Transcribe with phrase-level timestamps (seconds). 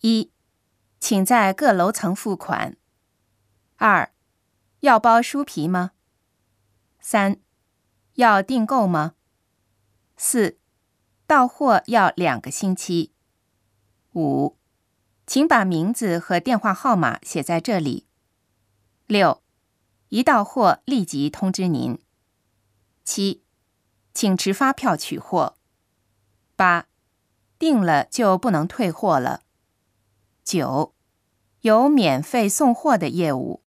[0.00, 0.30] 一，
[1.00, 2.76] 请在各楼层付款。
[3.76, 4.12] 二，
[4.80, 5.90] 要包书皮吗？
[7.00, 7.40] 三，
[8.14, 9.14] 要订购吗？
[10.16, 10.58] 四，
[11.26, 13.12] 到货要两个星期。
[14.14, 14.56] 五，
[15.26, 18.06] 请把名字和电话号码写在这里。
[19.06, 19.42] 六，
[20.10, 21.98] 一到货立即通知您。
[23.04, 23.42] 七，
[24.14, 25.56] 请持发票取货。
[26.54, 26.86] 八，
[27.58, 29.42] 订了就不能退货了。
[30.48, 30.94] 九，
[31.60, 33.60] 有免费送货的业务。